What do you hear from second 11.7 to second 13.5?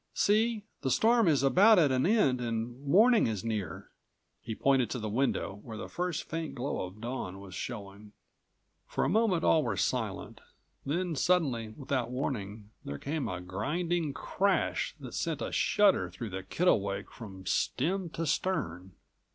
without warning, there came a